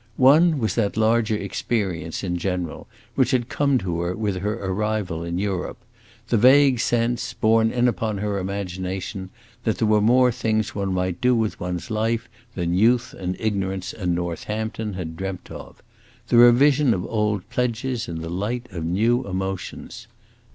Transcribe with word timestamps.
One 0.17 0.57
was 0.57 0.73
that 0.73 0.97
larger 0.97 1.35
experience, 1.37 2.23
in 2.23 2.37
general, 2.37 2.87
which 3.13 3.29
had 3.29 3.49
come 3.49 3.77
to 3.77 3.99
her 4.01 4.15
with 4.17 4.37
her 4.37 4.55
arrival 4.55 5.23
in 5.23 5.37
Europe; 5.37 5.77
the 6.29 6.37
vague 6.39 6.79
sense, 6.79 7.33
borne 7.35 7.69
in 7.69 7.87
upon 7.87 8.17
her 8.17 8.39
imagination, 8.39 9.29
that 9.63 9.77
there 9.77 9.87
were 9.87 10.01
more 10.01 10.31
things 10.31 10.73
one 10.73 10.91
might 10.91 11.21
do 11.21 11.35
with 11.35 11.59
one's 11.59 11.91
life 11.91 12.27
than 12.55 12.73
youth 12.73 13.13
and 13.13 13.37
ignorance 13.39 13.93
and 13.93 14.15
Northampton 14.15 14.93
had 14.95 15.15
dreamt 15.15 15.51
of; 15.51 15.83
the 16.29 16.37
revision 16.37 16.95
of 16.95 17.05
old 17.05 17.47
pledges 17.51 18.07
in 18.07 18.21
the 18.21 18.29
light 18.31 18.67
of 18.71 18.83
new 18.83 19.23
emotions. 19.27 20.07